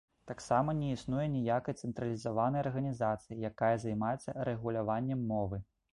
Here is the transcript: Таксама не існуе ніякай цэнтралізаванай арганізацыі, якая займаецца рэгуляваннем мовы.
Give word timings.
Таксама 0.29 0.73
не 0.77 0.87
існуе 0.93 1.25
ніякай 1.33 1.75
цэнтралізаванай 1.87 2.63
арганізацыі, 2.65 3.41
якая 3.53 3.71
займаецца 3.85 4.37
рэгуляваннем 4.51 5.21
мовы. 5.35 5.63